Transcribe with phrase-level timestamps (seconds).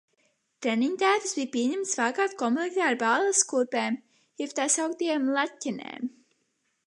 [0.65, 3.99] Treniņtērpus bija pieņemts valkāt komplektā ar balles kurpēm
[4.45, 6.11] jeb tā sauktajām laķenēm.